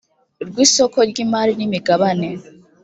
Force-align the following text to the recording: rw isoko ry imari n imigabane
rw 0.47 0.55
isoko 0.65 0.97
ry 1.09 1.17
imari 1.25 1.53
n 1.59 1.61
imigabane 1.67 2.29